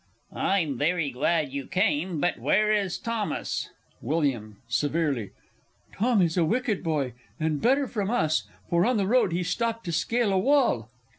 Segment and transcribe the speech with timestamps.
[0.35, 3.69] _I'm very glad you came but where is Thomas?
[4.01, 4.57] Wm.
[4.67, 5.29] (severely).
[5.93, 9.85] Tom is a wicked boy, and better from us, For on the road he stopped
[9.85, 10.89] to scale a wall!...